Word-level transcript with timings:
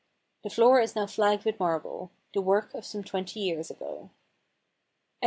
The 0.43 0.49
floor 0.49 0.79
is 0.79 0.95
now 0.95 1.05
flagged 1.05 1.45
with 1.45 1.59
marble— 1.59 2.09
the 2.33 2.41
work 2.41 2.73
of 2.73 2.87
some 2.87 3.03
twenty 3.03 3.39
years 3.39 3.69
ago. 3.69 4.09